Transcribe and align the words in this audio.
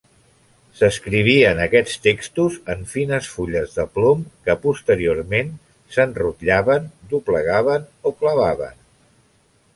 S'escrivien 0.77 1.59
aquests 1.65 1.99
textos 2.05 2.55
en 2.75 2.81
fines 2.93 3.27
fulles 3.33 3.75
de 3.75 3.85
plom 3.99 4.25
que 4.49 4.57
posteriorment 4.65 5.53
s'enrotllaven, 5.99 6.91
doblegaven 7.15 7.89
o 8.13 8.17
clavaven. 8.25 8.83